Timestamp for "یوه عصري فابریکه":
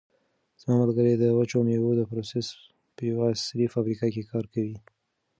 3.09-4.07